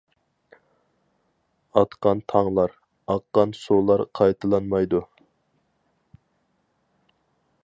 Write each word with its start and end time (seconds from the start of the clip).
ئاتقان 1.81 2.23
تاڭلار، 2.33 2.75
ئاققان 3.15 3.55
سۇلار 3.61 4.05
قايتىلانمايدۇ. 4.21 5.05